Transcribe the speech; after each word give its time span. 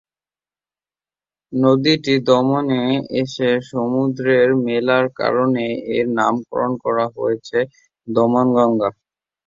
নদীটি 1.53 2.13
দমনে 2.27 2.83
এসে 3.21 3.49
সমুদ্রে 3.69 4.35
মেলার 4.65 5.05
কারণে 5.19 5.65
এর 5.95 6.05
নামকরণ 6.17 6.71
করা 6.83 7.05
হয়েছে 7.17 7.57
দমন 8.07 8.47
গঙ্গা। 8.57 8.89